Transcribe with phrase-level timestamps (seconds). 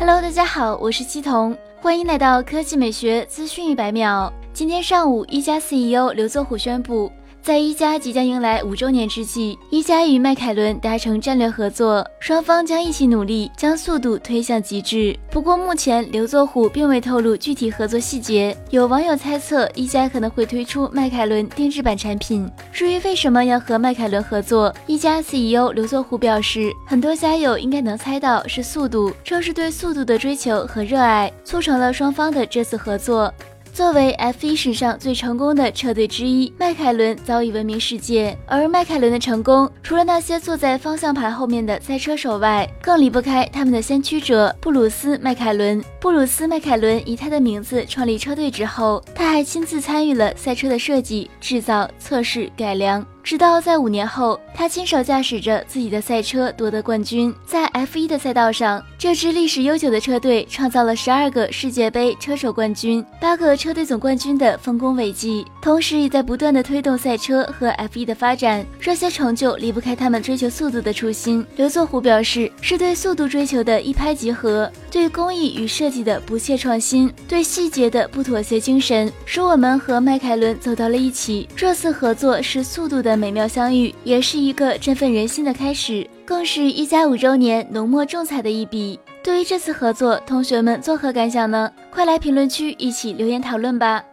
[0.00, 4.32] Hello，大家好，我是七童，欢迎来到科技美学资讯一百秒。
[4.50, 7.12] 今天上午，一加 CEO 刘作虎宣布。
[7.42, 15.18] 在一加即将迎来五周年之际，一加与迈凯伦达成战略合作，双方将一起努力将速度推向极致。
[15.30, 18.54] 不过，目前刘作虎并未透露具体合作细节。
[18.68, 22.48] 有网友猜测，一加可能会推出迈凯伦定制版产品。
[22.72, 33.32] 至于为什么要和迈凯伦合作，一加 CEO 刘作虎表示，很多家友应该能猜到是速度，正是对速度的追求和热爱，促成了双方的这次合作。
[33.80, 38.36] 作为 F1 史上最成功的车队之一，迈凯伦早已闻名世界。
[38.46, 45.82] 而迈凯伦的成功，除了那些坐在方向盘后面的赛车手外，更离不开他们的先驱者布鲁斯·迈凯伦。
[45.98, 53.02] 布鲁斯·迈凯伦以他的名字创立车队之后，他还亲自参与了赛车的设计、制造、测试、改良。
[53.22, 57.32] 直到在五年后，他亲手驾驶着自己的赛车夺得冠军。
[57.44, 68.64] 在 F1 的赛道上，这支历史悠久的车队创造了十二个世界杯车手冠军、八个车队总冠军的丰功伟绩，同时也在不断的推动赛车和 F1 的发展。
[68.80, 71.46] 这些成就离不开他们追求速度的初心。
[71.56, 81.46] 刘作虎表示，是对速度追求的一拍即合，对工艺与设计的不懈创新，对细节的不妥协精神，使我们和迈凯伦走到了一起。
[81.54, 83.09] 这次合作是速度的。
[83.10, 89.00] 的美妙相遇，也是一个振奋人心的开始，更是一家五周年浓墨重彩的一笔。
[89.20, 91.72] 对于这次合作，同学们作何感想呢？
[91.90, 94.04] 快来评论区一起留言讨论吧！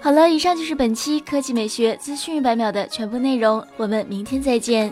[0.00, 4.90] 好了，以上就是本期科技美学资讯一百秒的全部内容，我们明天再见。